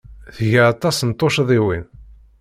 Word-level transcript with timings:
Tga 0.35 0.61
aṭas 0.71 0.97
n 1.03 1.11
tuccḍiwin. 1.11 1.85